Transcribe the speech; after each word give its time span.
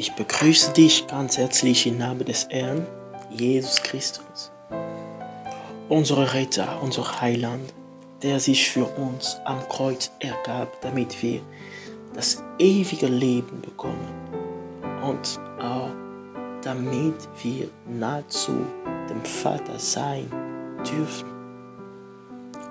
Ich 0.00 0.14
begrüße 0.14 0.72
dich 0.72 1.06
ganz 1.08 1.36
herzlich 1.36 1.86
im 1.86 1.98
Namen 1.98 2.24
des 2.24 2.48
Herrn, 2.48 2.86
Jesus 3.28 3.82
Christus, 3.82 4.50
unser 5.90 6.32
Retter, 6.32 6.82
unser 6.82 7.20
Heiland, 7.20 7.74
der 8.22 8.40
sich 8.40 8.70
für 8.70 8.86
uns 8.86 9.36
am 9.44 9.58
Kreuz 9.68 10.10
ergab, 10.20 10.80
damit 10.80 11.22
wir 11.22 11.42
das 12.14 12.42
ewige 12.58 13.08
Leben 13.08 13.60
bekommen 13.60 14.08
und 15.06 15.38
auch 15.62 15.90
damit 16.62 17.16
wir 17.42 17.68
nahezu 17.86 18.56
dem 19.10 19.22
Vater 19.22 19.78
sein 19.78 20.30
dürfen. 20.78 21.28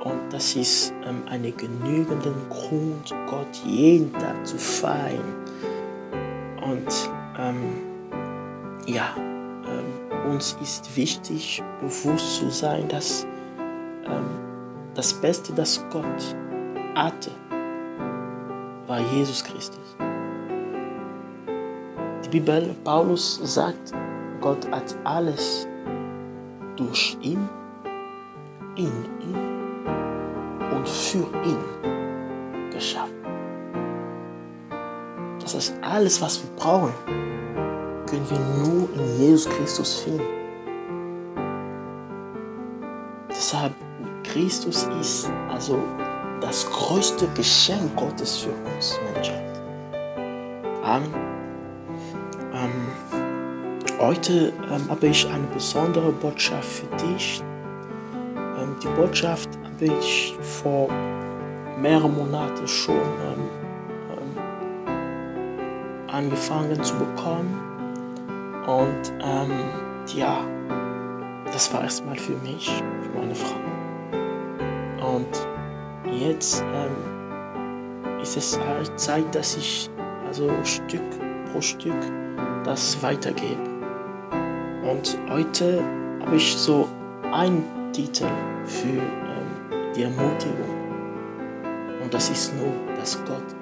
Und 0.04 0.34
das 0.34 0.56
ist 0.56 0.96
ähm, 1.06 1.22
einen 1.28 1.56
genügenden 1.56 2.50
Grund, 2.50 3.14
Gott 3.30 3.56
jeden 3.68 4.12
Tag 4.14 4.48
zu 4.48 4.58
feiern. 4.58 5.36
Und 6.64 7.19
ähm, 7.40 7.74
ja, 8.86 9.16
ähm, 9.18 10.32
uns 10.32 10.58
ist 10.62 10.96
wichtig, 10.96 11.64
bewusst 11.80 12.38
zu 12.38 12.50
sein, 12.50 12.88
dass 12.88 13.26
ähm, 14.06 14.26
das 14.94 15.14
Beste, 15.14 15.54
das 15.54 15.84
Gott 15.92 16.36
hatte, 16.96 17.32
war 18.88 19.00
Jesus 19.14 19.44
Christus. 19.44 19.96
Die 22.26 22.30
Bibel, 22.30 22.76
Paulus 22.84 23.40
sagt, 23.44 23.94
Gott 24.42 24.70
hat 24.72 24.96
alles 25.04 25.68
durch 26.76 27.18
ihn, 27.22 27.48
in 28.76 28.92
ihn 29.22 29.38
und 30.72 30.88
für 30.88 31.28
ihn 31.44 32.72
geschaffen. 32.72 33.19
Das 35.52 35.70
ist 35.70 35.74
alles, 35.82 36.22
was 36.22 36.44
wir 36.44 36.50
brauchen 36.58 36.94
können 38.08 38.30
wir 38.30 38.40
nur 38.64 38.88
in 38.94 39.20
Jesus 39.20 39.52
Christus 39.52 39.96
finden. 40.02 40.22
Deshalb, 43.30 43.74
Christus 44.24 44.88
ist 45.02 45.28
also 45.50 45.80
das 46.40 46.70
größte 46.70 47.28
Geschenk 47.34 47.96
Gottes 47.96 48.38
für 48.38 48.52
uns 48.76 49.00
Menschen. 49.12 49.34
Amen. 50.84 51.16
Ähm, 52.54 53.98
heute 54.00 54.54
ähm, 54.72 54.88
habe 54.88 55.08
ich 55.08 55.28
eine 55.28 55.48
besondere 55.48 56.12
Botschaft 56.12 56.70
für 56.70 56.96
dich. 57.08 57.42
Ähm, 58.36 58.76
die 58.84 58.88
Botschaft 58.90 59.50
habe 59.64 59.98
ich 60.00 60.36
vor 60.42 60.90
mehreren 61.82 62.16
Monaten 62.16 62.68
schon 62.68 62.96
ähm, 62.96 63.59
angefangen 66.12 66.82
zu 66.84 66.96
bekommen. 66.96 67.58
Und 68.68 69.14
ähm, 69.22 69.52
ja, 70.16 70.46
das 71.46 71.74
war 71.74 71.84
erstmal 71.84 72.18
für 72.18 72.36
mich, 72.38 72.70
für 73.02 73.20
meine 73.20 73.36
Frau. 73.36 75.16
Und 75.16 75.48
jetzt 76.12 76.64
ähm, 76.74 78.20
ist 78.22 78.38
es 78.38 78.60
halt 78.60 79.00
Zeit, 79.00 79.34
dass 79.34 79.56
ich 79.58 79.90
also 80.28 80.50
Stück 80.64 81.02
pro 81.52 81.62
Stück 81.62 81.96
das 82.64 83.02
weitergebe. 83.02 83.70
Und 84.84 85.18
heute 85.30 85.84
habe 86.26 86.36
ich 86.36 86.56
so 86.56 86.88
einen 87.32 87.64
Titel 87.94 88.28
für 88.66 88.88
ähm, 88.88 89.94
die 89.96 90.04
Ermutigung. 90.04 90.70
Und 92.04 92.14
das 92.14 92.30
ist 92.30 92.56
nur, 92.56 92.74
dass 92.98 93.18
Gott 93.26 93.59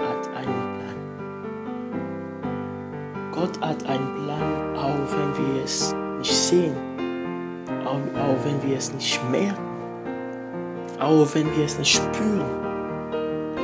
Gott 3.38 3.62
hat 3.62 3.86
einen 3.86 4.16
Plan, 4.16 4.76
auch 4.76 4.98
wenn 5.12 5.56
wir 5.56 5.64
es 5.64 5.94
nicht 6.18 6.34
sehen, 6.34 6.76
auch, 7.86 7.92
auch 8.20 8.44
wenn 8.44 8.68
wir 8.68 8.76
es 8.78 8.92
nicht 8.92 9.22
merken, 9.30 9.62
auch 11.00 11.28
wenn 11.36 11.56
wir 11.56 11.66
es 11.66 11.78
nicht 11.78 11.98
spüren. 11.98 12.50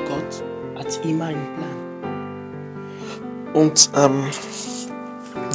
Gott 0.07 0.43
hat 0.77 1.03
immer 1.03 1.25
einen 1.25 1.47
Plan. 1.55 1.73
Und 3.55 3.89
ähm, 3.95 4.25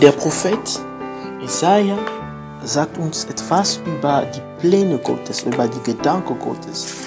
der 0.03 0.11
Prophet 0.11 0.81
Isaiah 1.41 1.99
sagt 2.65 2.99
uns 2.99 3.25
etwas 3.27 3.81
über 3.87 4.27
die 4.35 4.43
Pläne 4.61 4.99
Gottes, 4.99 5.45
über 5.45 5.69
die 5.69 5.93
Gedanken 5.93 6.37
Gottes. 6.41 7.07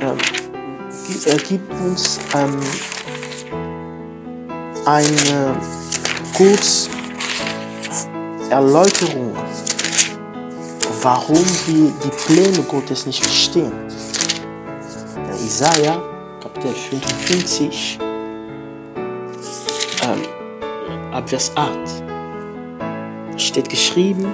Ähm, 0.00 0.16
er 1.26 1.36
gibt 1.36 1.70
uns 1.70 2.18
ähm, 2.34 2.58
eine 4.86 5.54
kurz 6.38 6.88
Erläuterung, 8.48 9.34
warum 11.02 11.44
wir 11.66 11.92
die 12.04 12.10
Pläne 12.26 12.62
Gottes 12.68 13.06
nicht 13.06 13.24
verstehen. 13.24 13.72
Der 15.16 15.34
Isaiah, 15.34 16.00
Kapitel 16.40 16.72
55, 16.72 17.98
ähm, 20.04 21.12
ab 21.12 21.28
Vers 21.28 21.50
8, 21.56 21.70
steht 23.36 23.68
geschrieben, 23.68 24.28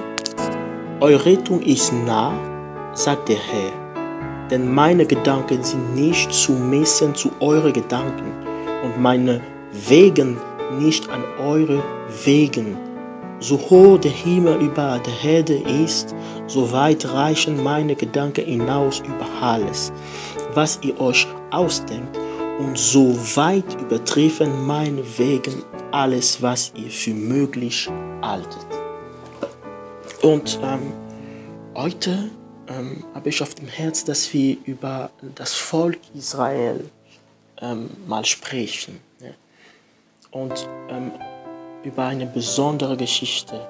Eure 1.00 1.24
Rettung 1.24 1.62
ist 1.62 1.90
nah, 1.90 2.34
sagt 2.92 3.30
der 3.30 3.38
Herr, 3.38 3.72
denn 4.50 4.74
meine 4.74 5.06
Gedanken 5.06 5.64
sind 5.64 5.94
nicht 5.94 6.30
zu 6.34 6.52
messen 6.52 7.14
zu 7.14 7.30
euren 7.40 7.72
Gedanken 7.72 8.30
und 8.84 9.00
meine 9.00 9.40
Wegen 9.88 10.36
nicht 10.72 11.08
an 11.08 11.24
eure 11.38 11.82
Wegen. 12.24 12.76
So 13.40 13.58
hoch 13.58 13.98
der 13.98 14.10
Himmel 14.10 14.60
über 14.60 15.00
der 15.00 15.30
Erde 15.36 15.54
ist, 15.54 16.14
so 16.46 16.72
weit 16.72 17.04
reichen 17.12 17.62
meine 17.62 17.94
Gedanken 17.94 18.44
hinaus 18.44 19.00
über 19.00 19.26
alles, 19.40 19.92
was 20.54 20.78
ihr 20.82 20.98
euch 21.00 21.26
ausdenkt, 21.50 22.18
und 22.58 22.78
so 22.78 23.14
weit 23.36 23.80
übertreffen 23.80 24.64
meine 24.64 25.02
Wegen 25.18 25.64
alles, 25.90 26.40
was 26.40 26.72
ihr 26.76 26.90
für 26.90 27.14
möglich 27.14 27.90
haltet. 28.22 28.66
Und 30.22 30.58
ähm, 30.62 30.92
heute 31.74 32.30
ähm, 32.68 33.04
habe 33.14 33.28
ich 33.28 33.42
auf 33.42 33.54
dem 33.54 33.68
Herz, 33.68 34.04
dass 34.04 34.32
wir 34.32 34.56
über 34.64 35.10
das 35.34 35.54
Volk 35.54 35.98
Israel 36.14 36.88
ähm, 37.60 37.90
mal 38.06 38.24
sprechen. 38.24 39.00
Ne? 39.20 39.34
Und 40.34 40.68
ähm, 40.90 41.12
über 41.84 42.04
eine 42.04 42.26
besondere 42.26 42.96
Geschichte 42.96 43.66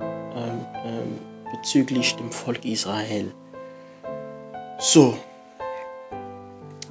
ähm, 0.00 0.66
ähm, 0.84 1.18
bezüglich 1.50 2.16
dem 2.16 2.30
Volk 2.30 2.64
Israel. 2.64 3.32
So, 4.78 5.16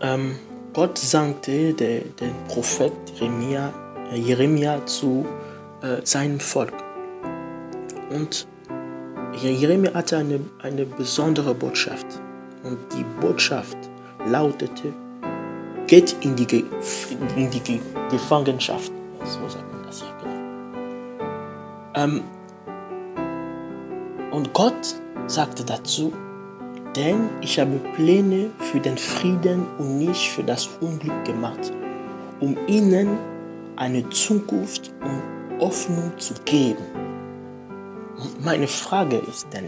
ähm, 0.02 0.38
Gott 0.74 0.98
sandte 0.98 1.74
den, 1.74 2.16
den 2.18 2.34
Prophet 2.48 2.94
Jeremia, 3.16 3.74
äh, 4.12 4.18
Jeremia 4.18 4.86
zu 4.86 5.26
äh, 5.82 6.06
seinem 6.06 6.40
Volk. 6.40 6.74
Und 8.10 8.48
Jeremia 9.34 9.94
hatte 9.94 10.18
eine, 10.18 10.40
eine 10.62 10.86
besondere 10.86 11.54
Botschaft. 11.54 12.06
Und 12.64 12.78
die 12.94 13.06
Botschaft 13.22 13.78
lautete, 14.28 14.94
geht 15.88 16.16
in 16.22 16.36
die, 16.36 16.66
in 17.36 17.50
die 17.50 17.82
Gefangenschaft. 18.10 18.92
So 19.24 19.48
sagt 19.48 19.72
man 19.74 19.84
das 19.86 20.02
ja 20.02 20.08
genau. 20.22 20.38
Ähm, 21.96 22.24
und 24.32 24.54
Gott 24.54 24.96
sagte 25.28 25.64
dazu, 25.64 26.14
denn 26.96 27.30
ich 27.42 27.60
habe 27.60 27.80
Pläne 27.96 28.52
für 28.60 28.80
den 28.80 28.98
Frieden 28.98 29.66
und 29.78 29.98
nicht 29.98 30.30
für 30.30 30.44
das 30.44 30.68
Unglück 30.82 31.26
gemacht, 31.26 31.72
um 32.40 32.58
ihnen 32.68 33.18
eine 33.76 34.10
Zukunft 34.10 34.92
und 35.02 35.60
Hoffnung 35.60 36.12
zu 36.18 36.34
geben. 36.46 36.84
Meine 38.44 38.68
Frage 38.68 39.18
ist 39.18 39.48
denn, 39.54 39.66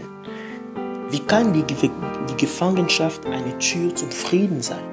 wie 1.10 1.20
kann 1.20 1.52
die, 1.52 1.62
die 1.62 2.36
Gefangenschaft 2.36 3.24
eine 3.26 3.56
Tür 3.58 3.94
zum 3.94 4.10
Frieden 4.10 4.60
sein? 4.60 4.89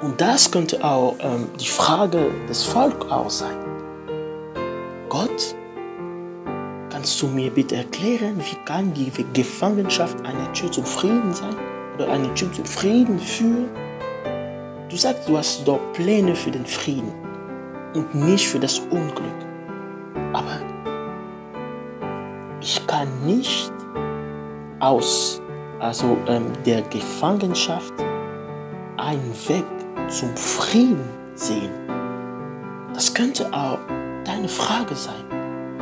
Und 0.00 0.20
das 0.20 0.50
könnte 0.50 0.82
auch 0.84 1.16
ähm, 1.20 1.48
die 1.58 1.66
Frage 1.66 2.30
des 2.48 2.62
Volkes 2.64 3.10
auch 3.10 3.30
sein. 3.30 3.56
Gott, 5.08 5.56
kannst 6.90 7.20
du 7.20 7.26
mir 7.26 7.50
bitte 7.50 7.76
erklären, 7.76 8.38
wie 8.38 8.56
kann 8.64 8.92
die 8.94 9.10
Gefangenschaft 9.32 10.16
eine 10.24 10.52
Tür 10.52 10.70
zum 10.70 10.84
Frieden 10.84 11.34
sein? 11.34 11.56
Oder 11.96 12.10
eine 12.10 12.32
Tür 12.34 12.52
zum 12.52 12.64
Frieden 12.64 13.18
führen? 13.18 13.68
Du 14.88 14.96
sagst, 14.96 15.28
du 15.28 15.36
hast 15.36 15.66
doch 15.66 15.80
Pläne 15.94 16.34
für 16.34 16.50
den 16.50 16.64
Frieden 16.64 17.12
und 17.94 18.14
nicht 18.14 18.46
für 18.46 18.60
das 18.60 18.78
Unglück. 18.78 19.24
Aber 20.32 20.60
ich 22.60 22.86
kann 22.86 23.08
nicht 23.24 23.72
aus 24.78 25.42
also, 25.80 26.16
ähm, 26.26 26.46
der 26.66 26.82
Gefangenschaft 26.82 27.92
einen 28.96 29.32
Weg 29.46 29.64
zum 30.08 30.34
Frieden 30.36 31.04
sehen. 31.34 31.70
Das 32.94 33.12
könnte 33.12 33.52
auch 33.52 33.78
deine 34.24 34.48
Frage 34.48 34.94
sein, 34.94 35.24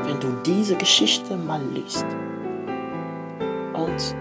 wenn 0.03 0.21
du 0.21 0.29
diese 0.45 0.77
Geschichte 0.77 1.37
mal 1.37 1.61
liest. 1.73 2.07
Und 3.73 4.15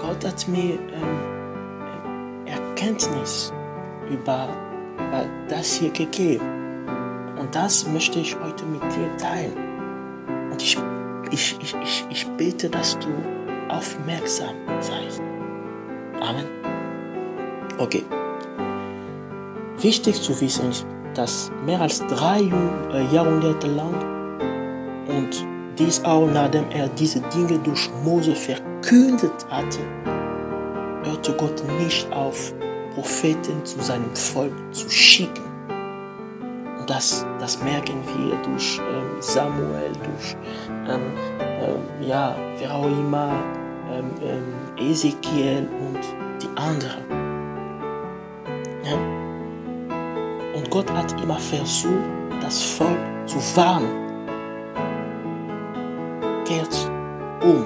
Gott 0.00 0.24
hat 0.24 0.46
mir 0.48 0.74
ähm, 0.74 2.46
Erkenntnis 2.46 3.52
über, 4.10 4.48
über 4.96 5.24
das 5.48 5.74
hier 5.74 5.90
gegeben. 5.90 6.44
Und 7.38 7.54
das 7.54 7.86
möchte 7.88 8.18
ich 8.18 8.36
heute 8.38 8.64
mit 8.66 8.82
dir 8.82 9.16
teilen. 9.16 9.56
Und 10.50 10.62
ich, 10.62 10.76
ich, 11.30 11.56
ich, 11.60 11.74
ich, 11.82 12.06
ich 12.10 12.26
bete, 12.36 12.68
dass 12.68 12.98
du 12.98 13.08
aufmerksam 13.68 14.54
seist. 14.80 15.20
Amen. 16.20 16.46
Okay. 17.78 18.04
Wichtig 19.80 20.20
zu 20.20 20.40
wissen 20.40 20.70
ist, 20.70 20.86
dass 21.14 21.52
mehr 21.64 21.80
als 21.80 22.04
drei 22.06 22.40
äh, 22.40 23.14
Jahrhunderte 23.14 23.68
lang 23.68 23.94
und 25.08 25.46
dies 25.78 26.04
auch 26.04 26.26
nachdem 26.26 26.68
er 26.70 26.88
diese 26.88 27.20
Dinge 27.20 27.58
durch 27.60 27.88
Mose 28.04 28.34
verkündet 28.34 29.46
hatte, 29.48 29.78
hörte 31.04 31.32
Gott 31.34 31.62
nicht 31.78 32.10
auf, 32.12 32.52
Propheten 32.94 33.64
zu 33.64 33.80
seinem 33.80 34.14
Volk 34.16 34.52
zu 34.72 34.90
schicken. 34.90 35.44
Und 36.80 36.90
das, 36.90 37.24
das 37.38 37.62
merken 37.62 38.02
wir 38.16 38.36
durch 38.42 38.80
ähm, 38.80 39.20
Samuel, 39.20 39.92
durch 40.02 40.36
ähm, 40.88 41.00
ähm, 41.38 42.06
ja, 42.08 42.34
wer 42.58 42.74
auch 42.74 42.86
immer, 42.86 43.32
ähm, 43.92 44.10
ähm, 44.20 44.90
Ezekiel 44.90 45.68
und 45.80 46.00
die 46.42 46.48
anderen. 46.56 47.04
Ja? 48.84 49.17
Und 50.58 50.70
Gott 50.70 50.90
hat 50.92 51.20
immer 51.22 51.38
versucht, 51.38 51.92
das 52.40 52.60
Volk 52.60 52.98
zu 53.26 53.36
warnen. 53.54 53.88
Kehrt 56.44 56.90
um. 57.44 57.64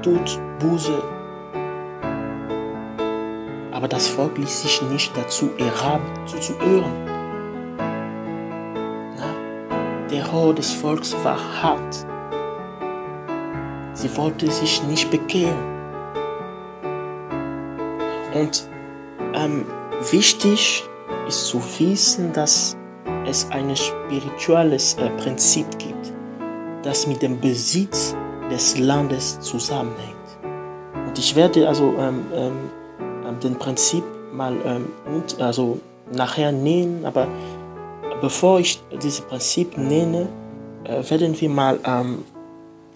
Tut 0.00 0.40
Buße. 0.58 1.02
Aber 3.72 3.88
das 3.88 4.08
Volk 4.08 4.38
ließ 4.38 4.62
sich 4.62 4.80
nicht 4.90 5.14
dazu 5.14 5.50
erhaben, 5.58 6.06
zuzuhören. 6.24 6.94
Der 10.10 10.32
Haar 10.32 10.54
des 10.54 10.72
Volkes 10.72 11.14
war 11.24 11.36
hart. 11.62 12.06
Sie 13.92 14.16
wollte 14.16 14.50
sich 14.50 14.82
nicht 14.84 15.10
bekehren. 15.10 15.58
Und 18.32 18.66
ähm, 19.34 19.66
wichtig 20.10 20.84
ist 21.26 21.46
zu 21.46 21.62
wissen, 21.78 22.32
dass 22.32 22.76
es 23.26 23.48
ein 23.50 23.74
spirituelles 23.76 24.94
äh, 24.94 25.10
Prinzip 25.10 25.66
gibt, 25.78 26.12
das 26.82 27.06
mit 27.06 27.22
dem 27.22 27.40
Besitz 27.40 28.14
des 28.50 28.78
Landes 28.78 29.40
zusammenhängt. 29.40 30.16
Und 31.06 31.18
ich 31.18 31.34
werde 31.34 31.68
also 31.68 31.94
ähm, 31.98 32.26
ähm, 32.34 32.70
ähm 33.26 33.40
den 33.40 33.58
Prinzip 33.58 34.04
mal 34.32 34.56
ähm, 34.64 34.88
und, 35.12 35.40
also 35.40 35.80
nachher 36.12 36.52
nennen, 36.52 37.04
aber 37.04 37.26
bevor 38.20 38.60
ich 38.60 38.80
dieses 39.02 39.20
Prinzip 39.20 39.76
nenne, 39.76 40.28
äh, 40.84 41.02
werden 41.10 41.38
wir 41.40 41.48
mal 41.48 41.78
ähm, 41.84 42.24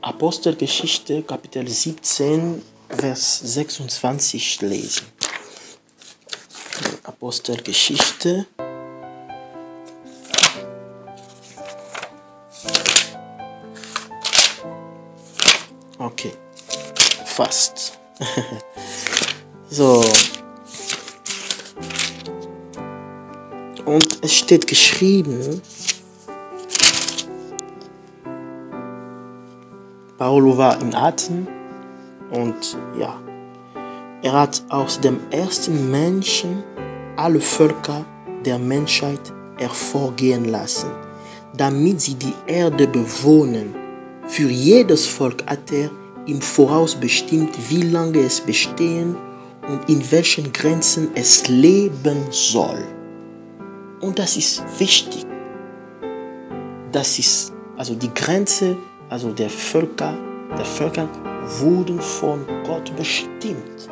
Apostelgeschichte 0.03 1.23
Kapitel 1.23 1.67
17, 1.67 2.63
Vers 2.89 3.41
26 3.45 4.63
lesen. 4.63 5.07
Apostelgeschichte. 7.05 8.47
Okay, 15.99 16.33
fast. 17.27 17.99
so. 19.71 20.05
Und 23.85 24.25
es 24.25 24.35
steht 24.35 24.67
geschrieben, 24.67 25.61
Paulo 30.17 30.57
war 30.57 30.81
in 30.81 30.95
Athen 30.95 31.49
und 32.31 32.77
ja, 32.99 33.21
er 34.23 34.33
hat 34.33 34.63
aus 34.69 35.01
dem 35.01 35.19
ersten 35.31 35.91
Menschen 35.91 36.63
alle 37.21 37.41
Völker 37.41 38.07
der 38.47 38.59
Menschheit 38.59 39.21
hervorgehen 39.59 40.47
lassen, 40.47 40.91
damit 41.55 42.01
sie 42.01 42.15
die 42.15 42.33
Erde 42.47 42.87
bewohnen. 42.87 43.75
Für 44.27 44.49
jedes 44.49 45.07
Volk 45.07 45.45
hat 45.47 45.71
er 45.71 45.91
im 46.27 46.41
Voraus 46.41 46.95
bestimmt, 46.95 47.51
wie 47.69 47.83
lange 47.83 48.21
es 48.21 48.41
bestehen 48.41 49.17
und 49.69 49.87
in 49.91 50.11
welchen 50.11 50.51
Grenzen 50.51 51.11
es 51.15 51.47
leben 51.47 52.25
soll. 52.31 52.83
Und 54.01 54.19
das 54.19 54.39
ist 54.39 54.63
wichtig. 54.79 55.27
Das 56.91 57.19
ist 57.19 57.53
also 57.77 57.95
die 57.95 58.13
Grenze, 58.15 58.79
also 59.11 59.31
der 59.31 59.51
Völker, 59.51 60.17
der 60.57 60.65
Völker 60.65 61.07
wurden 61.61 62.01
von 62.01 62.47
Gott 62.65 62.91
bestimmt. 62.97 63.91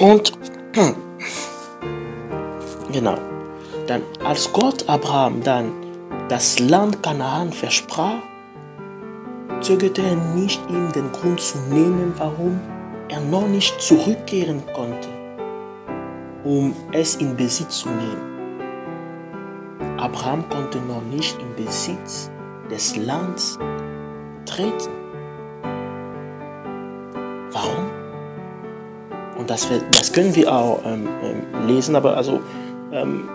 Und 0.00 0.32
genau, 2.92 3.16
dann 3.86 4.02
als 4.24 4.52
Gott 4.52 4.88
Abraham 4.88 5.42
dann 5.42 5.72
das 6.28 6.58
Land 6.60 7.02
Kanaan 7.02 7.52
versprach, 7.52 8.22
zögerte 9.60 10.02
er 10.02 10.16
nicht, 10.34 10.60
ihm 10.68 10.90
den 10.92 11.10
Grund 11.12 11.40
zu 11.40 11.58
nennen, 11.70 12.14
warum 12.16 12.60
er 13.08 13.20
noch 13.20 13.46
nicht 13.48 13.80
zurückkehren 13.80 14.62
konnte, 14.74 15.08
um 16.44 16.74
es 16.92 17.16
in 17.16 17.36
Besitz 17.36 17.80
zu 17.80 17.88
nehmen. 17.88 18.30
Abraham 19.98 20.48
konnte 20.48 20.78
noch 20.78 21.02
nicht 21.02 21.36
in 21.40 21.64
Besitz 21.64 22.30
des 22.70 22.96
Landes 22.96 23.58
treten. 24.46 24.90
Warum? 27.52 27.90
Und 29.36 29.50
das, 29.50 29.68
das 29.90 30.12
können 30.12 30.34
wir 30.34 30.52
auch 30.52 30.80
ähm, 30.84 31.08
ähm, 31.22 31.66
lesen, 31.66 31.96
aber 31.96 32.16
also 32.16 32.40
ähm, 32.92 33.28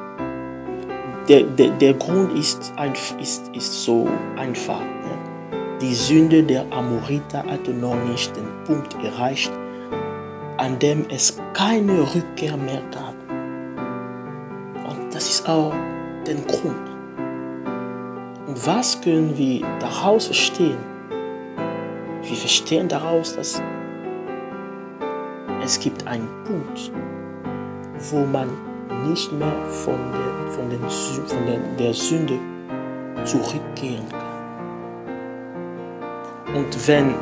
der, 1.28 1.44
der, 1.44 1.72
der 1.72 1.94
Grund 1.96 2.38
ist, 2.38 2.74
ein, 2.76 2.94
ist, 3.20 3.50
ist 3.56 3.84
so 3.84 4.08
einfach. 4.38 4.80
Ne? 4.80 5.78
Die 5.82 5.94
Sünde 5.94 6.44
der 6.44 6.66
Amoriter 6.72 7.44
hatte 7.46 7.72
noch 7.72 7.96
nicht 8.06 8.36
den 8.36 8.48
Punkt 8.66 8.96
erreicht, 9.04 9.52
an 10.58 10.80
dem 10.80 11.06
es 11.10 11.38
keine 11.54 12.02
Rückkehr 12.02 12.56
mehr 12.58 12.82
gab. 12.92 13.16
Und 14.90 15.14
das 15.14 15.30
ist 15.30 15.50
auch 15.50 15.74
der 16.26 16.36
Grund. 16.36 16.90
Und 18.48 18.68
was 18.68 19.02
können 19.02 19.36
wir 19.38 19.62
daraus 19.80 20.28
verstehen? 20.28 20.78
Wir 22.22 22.38
verstehen 22.38 22.88
daraus, 22.88 23.36
dass 23.36 23.62
es 25.64 25.80
gibt 25.80 26.06
einen 26.08 26.28
Punkt, 26.46 26.92
wo 28.12 28.20
man 28.26 28.50
nicht 29.08 29.32
mehr 29.32 29.54
von 29.70 29.98
der, 30.12 30.52
von 30.52 30.70
den, 30.70 30.90
von 31.26 31.46
der, 31.46 31.60
der 31.78 31.94
Sünde 31.94 32.40
zurückkehren 33.24 34.06
kann. 34.10 34.26
Und 36.56 36.88
wenn 36.88 37.14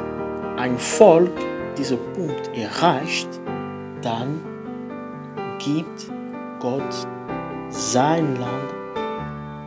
ein 0.58 0.77
Volk 0.77 1.32
diesen 1.77 1.98
Punkt 2.13 2.51
erreicht, 2.55 3.27
dann 4.01 4.41
gibt 5.60 6.12
Gott 6.60 7.08
sein 7.70 8.36
Land 8.36 8.74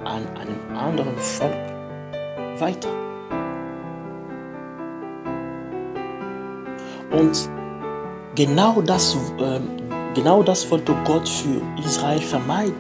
an 0.05 0.27
einem 0.37 0.77
anderen 0.77 1.17
Volk 1.17 1.53
weiter. 2.59 2.89
Und 7.11 7.51
genau 8.35 8.83
das, 8.83 9.17
äh, 9.39 9.61
genau 10.17 10.43
das 10.43 10.69
wollte 10.71 10.97
Gott 11.05 11.29
für 11.29 11.61
Israel 11.79 12.21
vermeiden. 12.21 12.75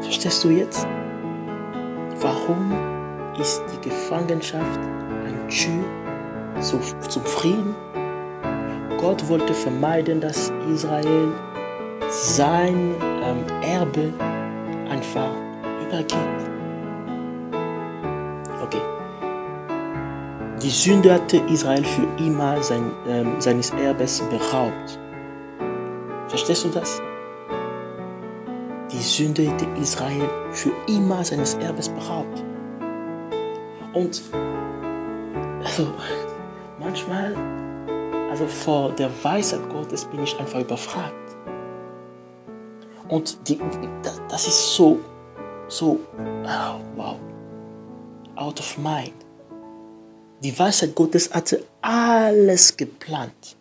Verstehst 0.00 0.44
du 0.44 0.50
jetzt? 0.50 0.86
Warum 2.20 2.72
ist 3.38 3.60
die 3.72 3.88
Gefangenschaft 3.88 4.80
ein 5.26 5.48
Tür 5.48 6.62
zu, 6.62 6.78
zum 7.08 7.24
Frieden? 7.24 7.74
Gott 8.98 9.28
wollte 9.28 9.52
vermeiden, 9.52 10.20
dass 10.20 10.52
Israel 10.72 11.32
sein 12.08 12.94
ähm, 13.24 13.44
Erbe 13.62 14.12
einfach 14.88 15.32
übergibt. 15.84 16.40
Okay. 18.62 18.82
Die 20.62 20.70
Sünde 20.70 21.12
hatte 21.12 21.38
Israel 21.48 21.84
für 21.84 22.06
immer 22.22 22.62
sein, 22.62 22.92
ähm, 23.08 23.34
seines 23.40 23.70
Erbes 23.70 24.22
beraubt. 24.30 25.00
Verstehst 26.34 26.64
du 26.64 26.68
das? 26.68 27.00
die 28.94 29.02
Sünde 29.02 29.44
der 29.56 29.76
Israel 29.76 30.28
für 30.52 30.70
immer 30.86 31.24
seines 31.24 31.54
Erbes 31.54 31.88
beraubt. 31.88 32.44
Und 33.92 34.22
also 35.64 35.88
manchmal, 36.78 37.34
also 38.30 38.46
vor 38.46 38.92
der 38.92 39.10
Weisheit 39.22 39.68
Gottes 39.68 40.04
bin 40.04 40.22
ich 40.22 40.38
einfach 40.38 40.60
überfragt. 40.60 41.14
Und 43.08 43.36
die, 43.48 43.58
das 44.28 44.46
ist 44.46 44.74
so, 44.76 44.98
so, 45.68 46.00
oh, 46.18 46.80
wow, 46.96 47.16
out 48.36 48.60
of 48.60 48.78
mind. 48.78 49.14
Die 50.42 50.56
Weisheit 50.56 50.94
Gottes 50.94 51.32
hatte 51.32 51.64
alles 51.82 52.76
geplant. 52.76 53.56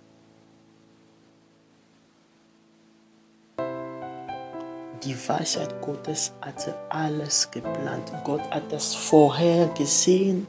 Die 5.06 5.16
Weisheit 5.28 5.82
Gottes 5.82 6.32
hatte 6.42 6.74
alles 6.90 7.50
geplant. 7.52 8.12
Gott 8.24 8.42
hat 8.52 8.72
das 8.72 8.96
vorher 8.96 9.68
gesehen. 9.78 10.48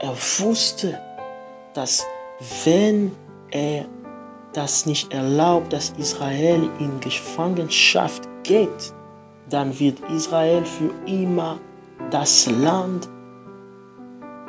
Er 0.00 0.14
wusste, 0.40 1.00
dass 1.74 2.04
wenn 2.64 3.12
er 3.50 3.84
das 4.52 4.86
nicht 4.86 5.12
erlaubt, 5.12 5.72
dass 5.72 5.90
Israel 5.90 6.68
in 6.80 6.98
Gefangenschaft 7.00 8.28
geht, 8.42 8.92
dann 9.48 9.78
wird 9.78 10.00
Israel 10.10 10.64
für 10.64 10.90
immer 11.06 11.60
das 12.10 12.46
Land 12.50 13.08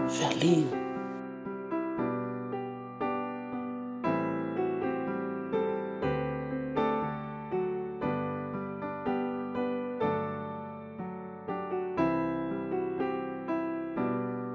verlieren. 0.08 0.79